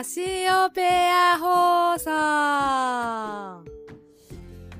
[0.00, 2.08] カシオペア放送。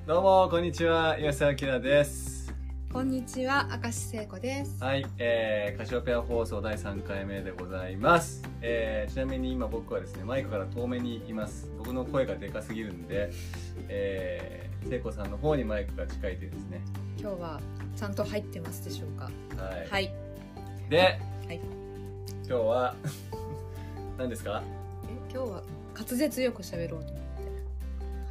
[0.06, 1.18] どうもこんにちは。
[1.20, 2.50] 岩瀬明です。
[2.90, 4.82] こんにちは明石聖子です。
[4.82, 11.68] はい、えー、カシオペア放送第3回目でございます、えー、ちなみに今僕はですねマイクから遠目にいます。
[11.76, 13.30] 僕の声がでかすぎるんで
[13.90, 16.80] えー、聖子さんの方にマイクが近いてですね。
[17.18, 17.60] 今日は
[17.94, 19.24] ちゃんと入ってますでしょうか？
[19.62, 20.10] はい、はい。
[20.88, 21.60] で、はい。
[22.48, 22.94] 今日は
[24.16, 24.62] 何ですか？
[24.64, 24.79] え
[25.32, 25.62] 今日は
[25.94, 27.22] 滑舌よく喋ろうと思っ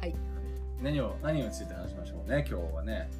[0.00, 0.14] はい。
[0.82, 3.10] 何を何について話しましょうね今日はね。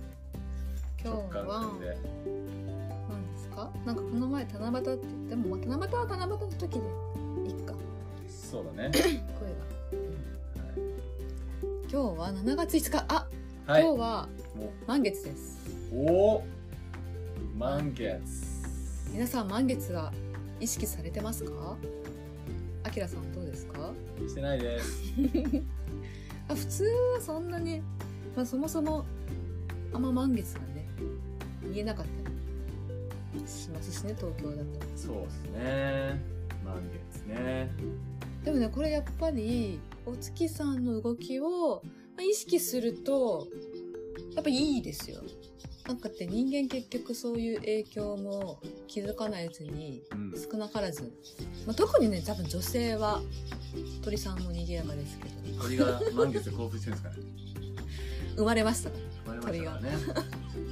[1.03, 7.75] 今日は何ですかなんかこの前七夕って言ってもまあ七夕は七夕の時でいっか。
[8.29, 8.91] そうだね。
[8.95, 9.21] 声が。
[11.91, 13.05] 今日は7月5日。
[13.09, 13.27] あ、
[13.67, 15.59] はい、今日はも満月です。
[15.93, 16.35] うお。
[16.37, 16.45] お
[17.59, 18.23] 満月。
[19.13, 20.13] 皆さん満月は
[20.61, 21.77] 意識されてますか？
[22.85, 23.23] あきらさん
[23.81, 23.93] か？
[24.29, 25.15] してないです。
[26.49, 27.81] あ普通はそんなに、
[28.37, 29.05] まあ、そもそも
[29.93, 30.87] あんま満月がね
[31.63, 34.65] 見えなかったりしますしね東京だと。
[34.97, 36.21] そうですね。
[36.65, 37.71] 満月ね。
[38.45, 41.83] でもねこれやっぱりお月さんの動きを
[42.17, 43.47] まあ意識すると
[44.35, 45.23] やっぱいいですよ。
[45.87, 50.31] なんかって人間結局そういう影響も気づかないうちにうん。
[50.41, 51.13] 少なからず、
[51.67, 53.21] まあ、特にね多分女性は
[54.03, 55.63] 鳥さんも賑やかですけど。
[55.63, 57.25] 鳥が満月で興奮してるんですかね。
[58.37, 58.91] 生まれました。
[58.91, 59.91] 生まれましたからね。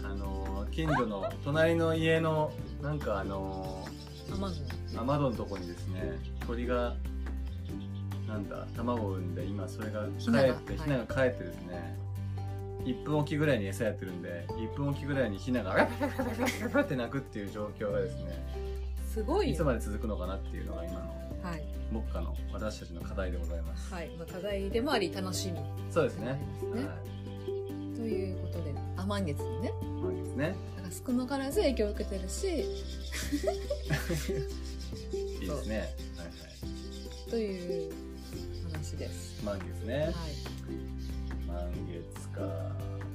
[0.04, 3.84] あのー近所の隣の家のなんかあの
[4.30, 6.12] 雨ー雨戸のとこにですね
[6.46, 6.94] 鳥が
[8.28, 11.96] なんだ卵を産んで今それが帰ってはいヒナが帰ってですね
[12.84, 18.78] 1分おきぐらいに餌やってるんで1分おきぐらいにヒナがって鳴くっていう状況がですね
[19.12, 23.92] すごいよいつまで続くのかなっていうのが今のはい、目下の私たちの課題でございます。
[23.92, 24.10] はい。
[24.18, 25.58] まあ、課題でもあり楽しみ。
[25.90, 26.30] そうですね。
[26.30, 26.36] は
[27.96, 29.68] ということであ満月にね。
[29.68, 29.72] い
[30.02, 30.54] 満月ね。
[30.76, 32.46] だから少なからず影響を受けてるし。
[35.40, 35.78] いいですね。
[36.16, 36.32] はいは
[37.26, 37.30] い。
[37.30, 37.92] という
[38.70, 39.42] 話です。
[39.42, 40.04] 満月ね。
[40.04, 40.14] はい。
[41.46, 42.42] 満月か。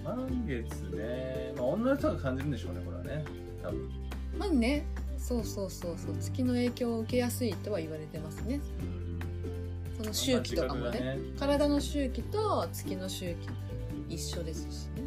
[0.04, 1.54] 満月ね。
[1.56, 3.24] まあ女の人が感じるんでしょうねこれはね。
[3.62, 3.90] 多分。
[4.40, 4.86] まあね
[5.24, 6.18] そうそうそうそう。
[6.20, 8.60] 月の影響を受けやすいとは言われてますね。
[9.98, 11.00] その周期とかもね。
[11.00, 13.50] ね体の周期と月の周期
[14.10, 15.04] 一緒ですしね。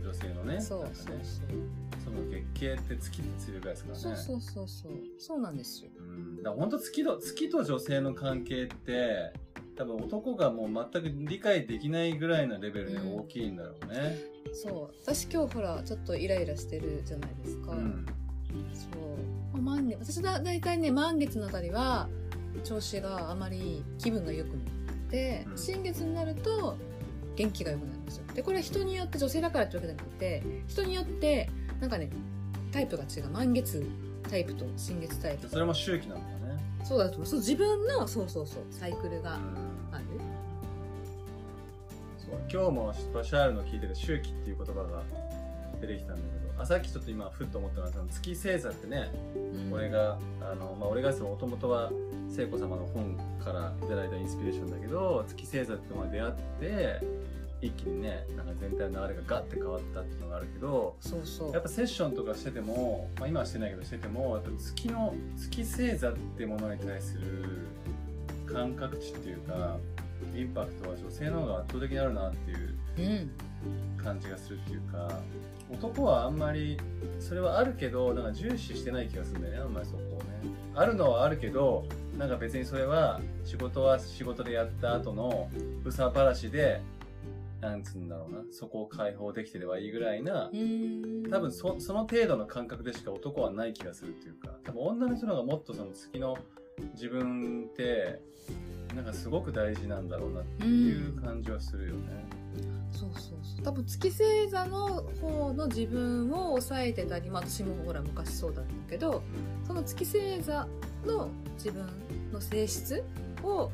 [0.00, 0.04] うん。
[0.04, 0.60] 女性のね。
[0.60, 1.04] そうなんかね。
[1.04, 1.22] そう
[2.04, 4.00] その月経って月についぐらいですからね。
[4.00, 4.92] そうそうそうそう。
[5.18, 5.90] そうなんですよ。
[5.98, 6.36] うん。
[6.36, 9.32] だから本当月と月と女性の関係って
[9.76, 14.18] 多分男がもう全く理解できないぐらいのレベルで大きいんだろうね。
[14.52, 14.94] そう。
[15.02, 18.06] 私今日ほらちょっとイライラしてるじゃないですか、うん。
[18.74, 18.92] そう、
[19.96, 22.08] まあ、満月私だ大体ね満月のあたりは
[22.64, 24.58] 調子があまり気分が良くなっ
[25.10, 25.58] て、うん。
[25.58, 26.76] 新月になると
[27.36, 28.24] 元気が良くなるんですよ。
[28.34, 32.10] でこれは人によって女性だからってわけじゃなくて人によってなんかね
[32.70, 33.28] タイプが違う。
[33.28, 33.84] 満月
[34.28, 36.62] タイプと新月タイプそれも周期なんだね。
[36.84, 37.26] そうだと思う。
[37.26, 39.94] そう自分のそうそうそうサイクルがうん。
[39.94, 40.04] ある。
[42.18, 45.02] そう今日もバシャールの聞いてる周期っていう言葉が
[45.80, 51.90] 出てきたんだけど、あさっきちょっと今ふっと思ったのはその月星座ってね、うん俺があのまあ俺がもともとは
[52.28, 57.00] 聖子様の本からいただいたインスピレーションだけど、月星座ってものに出会って
[57.62, 60.96] 一気にねなんか全体の流れがガッて変わったっていうのがあるけど。
[61.00, 67.68] そうそうやっぱセッションとかしてても、まあ、今はしてないけどしててもやっぱ月の月星座ってものに対する
[68.52, 69.76] 感覚値っていうか
[70.34, 73.30] インパクトは女性の方が圧倒的にあるなっていううん
[73.96, 75.20] 感じがするっていうか
[75.72, 76.76] 男はあんまり
[77.18, 80.32] それはあるけどなんか重視してない気がするんだよねあんまりそこをね。
[80.74, 81.86] あるのはあるけど
[82.18, 85.48] なんか別にそれは仕事は仕事でやった後の
[85.84, 86.80] うさばらしで
[87.60, 96.36] なんつうんだろうなそこを解放できてればいいぐらいなうん多分そその程度の感覚でしか男はない気がするっていうか多分女の人の方がもっとその月の
[96.94, 98.18] 自分って
[98.94, 102.41] なんかすごく大事なんだろうなっていう感じはするよね。
[102.92, 103.64] そうそうそう。
[103.64, 109.22] 多分月星座の方の自分を抑えてたり、まあ、私もほら昔そうだったけど
[109.66, 110.66] その月星座
[111.06, 111.86] の自分
[112.32, 113.02] の性質
[113.42, 113.70] を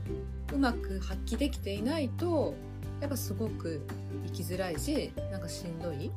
[0.53, 2.55] うまく発揮できていないと
[3.01, 3.81] やっぱすごく
[4.27, 6.11] 生きづらいしなんかしんどい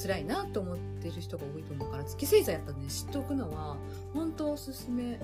[0.00, 3.76] 辛いなと思ってる人が多いと思うから月星座やっぱね知っておくのは
[4.14, 5.18] 本当おすすめね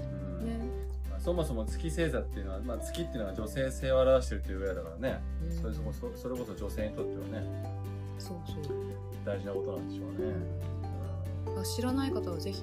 [1.28, 5.60] そもそも月星座っていうのは、まあ、月っていうのは女性性を表してるというぐらいだからね、うん。
[5.60, 7.46] それそこそそれこそ女性にとってはね。
[8.18, 8.74] そうそう。
[9.26, 10.34] 大事なことなんでしょうね。
[11.44, 12.62] だから知らない方はぜひ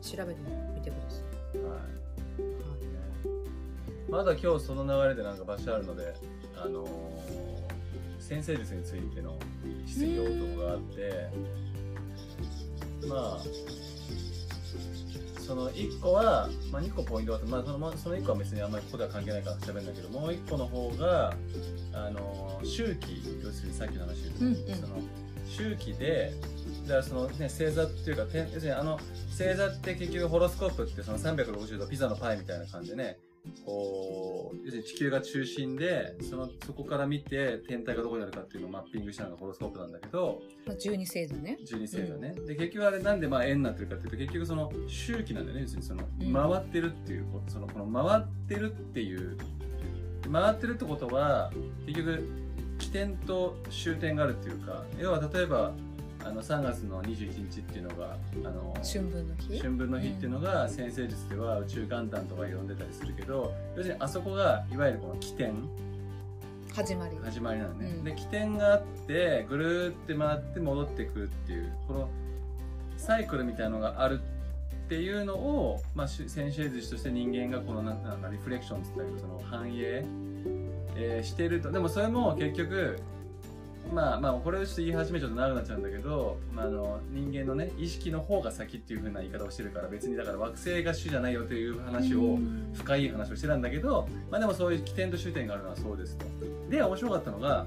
[0.00, 0.40] 調べて
[0.74, 1.18] みてくださ
[1.54, 1.78] い、うんはい。
[1.78, 1.84] はい。
[4.10, 6.14] まだ今日その流れでなんか場所あるので、
[6.56, 7.46] あのー
[8.18, 9.36] 先生術についての
[9.86, 11.28] 質疑応答があって、
[13.06, 13.40] まあ、
[15.46, 21.32] その1個は、まあ、2個ポイントがあって、まあ、そのまあその1個は別にあんまりここでは関係ないから喋るんだけど、もう1個の方が、
[21.92, 24.74] あのー周期、要するにさっきの話で、うんうん。
[24.74, 25.00] その
[25.48, 26.32] 周期で、
[26.84, 28.98] だからそのね、星座っていうか、て要するにあの、
[29.30, 33.18] 星座って結局ホロスコープってその360度ピザのパイみたいな感じでね、
[33.64, 41.58] こう、要するに地球が中心で、その、そこから見て天体がどこにあるかっていうのをマッピングしたのがホロスコープなんだけど、まあ、12星座ね。
[41.62, 42.34] 12星座ね。
[42.46, 45.62] で、結局あれなんでまあ円になってるかっていうと、結局その周期なんだよね。
[45.62, 49.36] 要するにその、うん回ってるっていうこと、その、この回ってるっていう、
[50.30, 51.52] 回ってるってことは、
[51.86, 52.28] 結局、
[52.78, 55.72] 起点と終点があるっていうか、要は例えば、
[56.26, 59.58] あの、3月の21日っていうのが、あの、春分の日？
[59.58, 65.54] 春分の日っていうのが先生術では宇宙元旦とか呼んでたりするけど要するにあそこがいわゆるこの起点。
[66.74, 67.16] 始まり。
[67.24, 68.04] 始まりなのね、うん。
[68.04, 72.08] で起点があってぐるーって回って戻ってくるっていうこの
[72.96, 80.04] サイクルみたいなのがあるっていうのを、まあ、し先生術として人間がこのなんなんかリフレクションって言ったけどその反映、
[80.96, 81.70] えーしてると。
[81.70, 82.98] でもそれも結局
[83.92, 96.26] まあまあこれをちょっと言い始めちゃうと長くなっちゃうんだけど、まあ、あの人間のね意識の方が先っていう風な言い方をしてるから別にだから惑星が主じゃないよという話を、うん深い話をしてたんだけど、まあ、でもそういう起点と終点があるのはそうですと。
[96.70, 97.66] で面白かったのが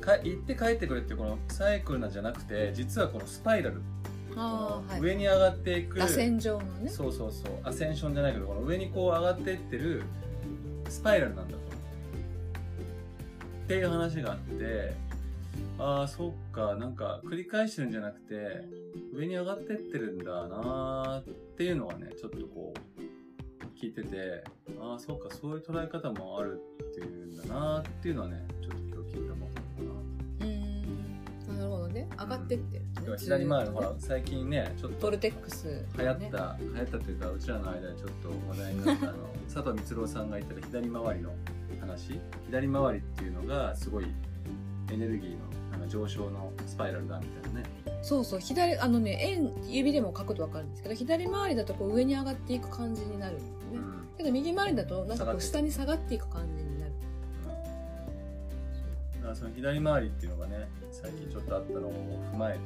[0.00, 3.80] か行って帰ってくるっていうこのサイクルなんじゃなくて実はこのスパイラル、
[4.36, 5.00] はい。
[5.00, 5.98] 上に上がっていく。
[6.90, 10.02] そうそうそうアセンションじゃないけどこの上にこう上がっていってる
[10.88, 11.59] スパイラルなんだと。
[13.70, 14.92] っていう話があって
[15.78, 18.64] ああそっかなんか繰り返してるんじゃなくて
[19.14, 24.42] 上に上がってってるんだなーっていうのはねちょっとこう聞いてて
[24.80, 29.52] ああそっかそういう捉え方もあるっていうんだなーっていうのはねちょっと今日聞いたのか
[30.40, 30.46] な。
[30.46, 31.56] うーん。
[31.56, 32.08] なるほどね。
[32.18, 41.30] 上がってってるね、要は左回りほら最近ねちょっとボルテックス、流行った、流行ったというかうちらの間でちょっと話題になったあの佐藤光郎さんが言ってた左回りの
[41.80, 44.06] 話左回りっていうのがすごい
[44.92, 45.38] エネルギーの
[45.72, 47.66] あの上昇のスパイラルだみたいなね。
[48.02, 48.40] そうそう。
[48.40, 53.36] 左あのね円指でも書くと分かるんですけど左回りだとこう上に上がっていく感じになる。
[53.36, 53.38] ん。
[53.38, 53.50] ですね、
[54.18, 56.92] けど右回りだとなんかこう下に下がっていく感じになる。
[59.16, 61.92] だからその左回りっていうのがね最近ちょっとあったのを
[62.32, 62.60] 踏まえて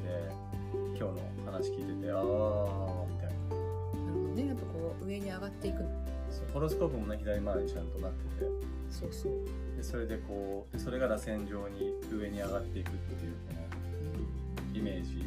[0.73, 3.55] 今日の話聞いててああみたいな。
[3.55, 4.47] なるほどね。
[4.47, 5.83] やっぱこう上に上がっていく。
[5.83, 5.89] の
[6.31, 6.45] そう。
[6.53, 9.33] ホロスコープもね左回りにちゃんとなっててそうそう、
[9.75, 13.53] でそれでこうでそれが螺旋状に上に上がっていくっていうこ
[14.73, 15.25] のイメージ。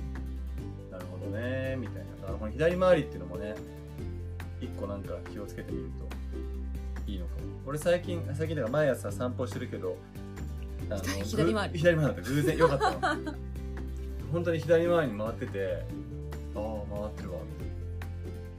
[0.90, 2.22] なるほどねみたいな。
[2.22, 3.54] だからこの左回りっていうのもね
[4.60, 5.90] 一個なんか気をつけてみる
[7.06, 7.40] といいのかも。
[7.66, 9.98] 俺最近最近だから毎朝散歩してるけど
[10.88, 11.72] あの 左回り。
[11.72, 12.30] ぐ左回りだった。
[12.30, 13.16] 偶然よかった。
[13.16, 13.34] の
[14.32, 15.82] 本当に左回りに回ってて
[16.54, 17.38] ああ回ってるわ。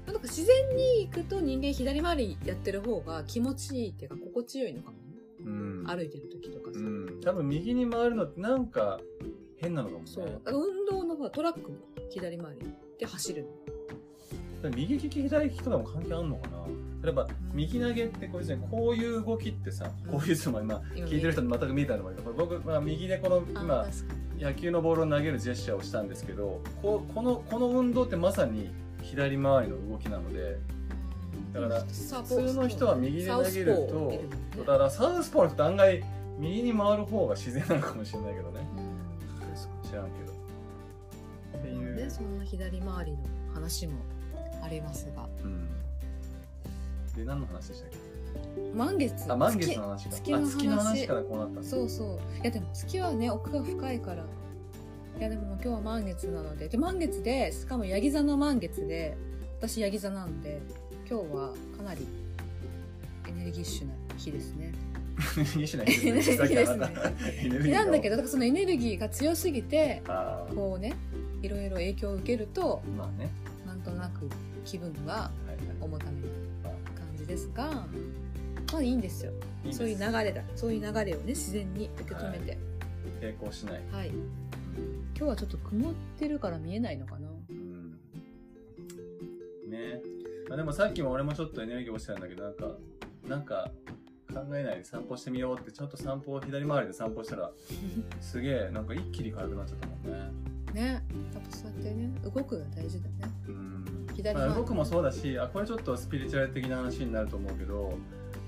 [0.05, 4.97] みなんか自然に行くと人間左回りやってる方が気持ちいいっていうか心地よいのかも
[5.45, 5.85] うん。
[5.85, 7.21] 歩いてる時とかさ、うん。
[7.23, 8.99] 多分右に回るのってなんか
[9.57, 10.05] 変なのかもね。
[10.07, 10.25] そう。
[10.25, 11.77] だから運動のほらトラックも
[12.09, 12.73] 左回り。
[12.99, 14.69] で走るの。
[14.75, 16.65] 右利き左利きとかも関係あんのかな。
[17.01, 23.87] 例えば右投げってこういうこういう動きってさこういうのも今今聞いてる人に全く見えたのもいいけど僕、まあ、右でこのあ今
[24.37, 28.69] 野球のボールを投げるジェスチャーをしたんですけどここのこの運動ってまさに
[29.01, 30.57] 左回りの動きなので
[31.53, 34.11] だから普普通の人は右で投げると
[34.57, 36.03] だだからサウスポーの人案外
[36.37, 38.59] 右に回る方が自然なのかもしれないけどね。
[39.83, 40.31] 知らんけど。
[41.57, 43.17] っていう、でそんな左回りの
[43.53, 43.93] 話も
[44.61, 45.27] ありますが。
[45.43, 45.67] うん、
[47.15, 47.97] で何の話でしたっけ？
[48.75, 49.31] 満月。
[49.31, 50.11] あ満月の話か。
[50.11, 52.41] 月の月の話からこうなったそうそう。
[52.41, 54.23] いやでも月はね奥が深いから。
[55.17, 56.69] いやでも今日は満月なので。
[56.69, 59.17] で満月でしかもヤギ座の満月で
[59.57, 60.61] 私ヤギ座なんで
[61.09, 62.07] 今日はかなり
[63.27, 64.71] エネルギッシュな日ですね。
[65.37, 66.91] エネルギーですね。
[67.41, 70.03] エネルギー日 なんだけどだからそのエネルギーが強すぎて
[70.53, 70.93] こうね
[71.41, 73.31] いろいろ影響を受けるとまあね。
[73.65, 74.29] なんとなく
[74.65, 75.75] 気分がはいはい。
[75.81, 76.27] 重ためな
[76.65, 77.87] あ感じですが
[78.71, 79.31] まあいいんですよ。
[79.63, 79.79] いいです。
[79.79, 80.43] そういう流れだ。
[80.55, 82.57] そういう流れをね自然に受け止めて。
[83.19, 84.17] 抵抗しない、はい、今
[85.17, 87.28] 日はちょっと曇ってるから見えないのかな
[90.51, 92.65] あ、でもさっきも俺もちょっとエネルギー落ちたんだけどなんか
[93.27, 93.71] なんか
[94.33, 97.51] 考えないで散歩してみようってちょっと散歩を左回りで散歩したら
[98.21, 100.73] すげえなんか一気に軽くなっちゃったもんね。
[100.73, 100.87] ね。
[101.33, 103.15] やっぱそうやってね動くが大事だね。
[103.47, 104.07] うん。
[104.15, 104.49] 左回り。
[104.49, 107.97] まあ、僕もそうだしあこれちょっとスピリチュアル的な話になると思うけど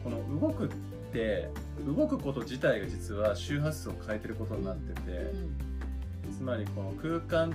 [0.03, 0.70] この動くっ
[1.12, 1.50] て
[1.86, 6.34] 動くこと自体が実は周波数を変えてることになってて、うん。
[6.34, 7.53] つまりこの空間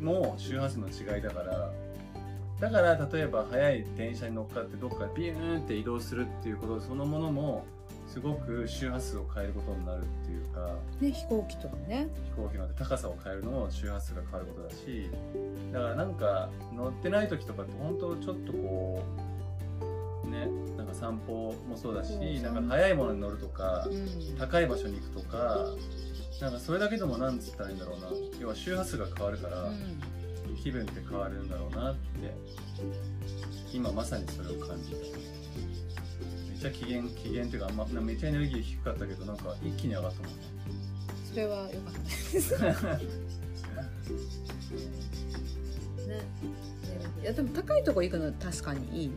[0.00, 1.70] も周波数の違いだから
[2.60, 7.64] だから例えば速い電車に乗っかってどっかビューンって移動するっていうことそのものも
[8.08, 12.08] すごく周波数を変えることになるっていうかね飛行機とかね。
[12.36, 15.10] 飛行機の高さを変えるのも周波数が変わることだし
[15.72, 19.02] だからなんか乗ってない時とかって本当ちょっとこ
[20.24, 22.12] うねなんか散歩もそうだし
[22.42, 24.36] なんか速いものに乗るとかうん。
[24.38, 25.66] 高い場所に行くとか
[26.40, 28.08] なんかそれだけでもなんつったらいいんだろうな。
[28.40, 30.00] 要は周波数が変わるからうん
[30.56, 32.34] 気分って変わるんだろうなって
[33.72, 34.96] 今まさにそれを感じた。
[34.96, 40.34] めっちゃ機嫌機嫌っていうかまめっちゃエネルギー低かったけどなんか一気に上がったもんね。
[41.30, 41.98] それは良かった。
[42.32, 42.74] で すね。
[47.22, 49.14] いやでも高いとこ行くの確かにいいね。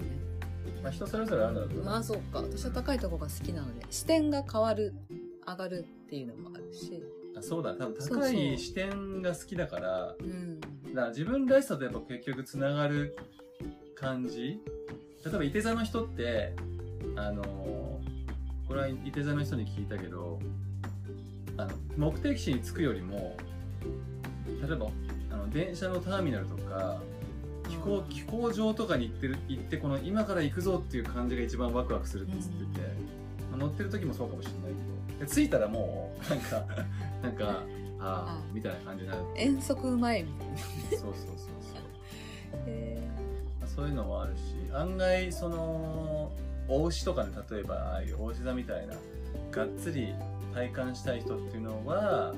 [0.84, 2.42] まあ人それぞれあるんだろうけどまあそうか。
[2.42, 4.94] 私は高いとこが好きなので視点が変わる
[5.48, 7.02] 上がるっていうのもあるし。
[7.38, 7.74] あそうだ。
[7.76, 10.60] 多分高い視点が好きだからうん
[10.94, 13.16] だから自分らしさとやっぱ結局つながる
[13.96, 14.60] 感じ。
[15.24, 16.54] 例えばいて座の人って
[17.16, 17.44] あの
[18.68, 20.40] これはいて座の人に聞いたけど
[21.58, 23.38] あの目的地に着くよりも
[24.68, 24.88] 例えば
[25.32, 27.00] あの電車のターミナルとか
[27.68, 32.88] 飛行飛行場とかに行ってる行ってこの今から行くぞっていう感じが一番ワクワクするって言ってて、
[33.52, 35.02] まあ乗ってる時もそうかもしれないけど。
[35.28, 36.66] 着いたらもうなんか
[37.22, 37.64] なんか
[38.02, 39.22] あみたいな感じになる。
[39.36, 42.60] 遠足前みたいなそうそうそうそう。
[42.68, 43.02] へ
[43.60, 46.32] まあそういうのもあるし案外その
[46.68, 48.96] お牛とかね例えばああいうお牛座みたいな
[49.52, 50.14] がっつり
[50.54, 52.34] 体感したい人っていうのは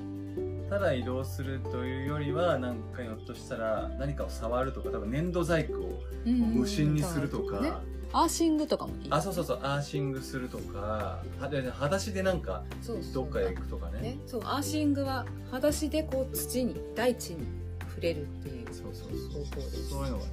[0.69, 7.71] ただ移動するというよりはなんかひょっとしたら何かを触るとか多分粘土細工をー無心にするとか、ね
[8.13, 9.07] アーシングとかもいい。
[9.09, 9.59] あそうそうそう。
[9.63, 11.19] アーシングするとか。
[11.39, 13.13] はで裸足でなんかそうそう。
[13.13, 14.01] どっかへ行くとかね。
[14.01, 14.41] ね、そう。
[14.43, 17.45] アーシングは裸足でこう土に大地に
[17.89, 18.67] 触れるっていう。
[18.73, 19.89] そうそう方法です。
[19.89, 20.31] そういうのがね、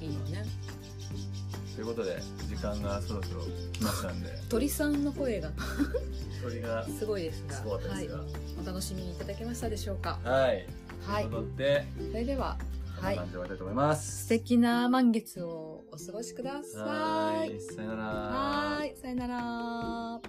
[0.00, 0.44] いいよね。
[1.74, 4.30] ということで時間がそろそろ来ましたんで。
[4.48, 5.50] 鳥さんの声が。
[6.42, 7.56] 鳥がすごいですが。
[7.70, 8.08] はい。
[8.62, 10.18] お楽しみいただけましたでしょうか？
[10.22, 10.66] はい。
[11.06, 11.24] はい。
[11.24, 12.56] ということで、それでは
[13.04, 14.22] こんはない感じで終わりたいと思います。
[14.22, 17.60] 素敵な満月をお過ごしくださはいい。
[17.60, 18.02] さよなら。
[18.04, 20.20] はーいさよなら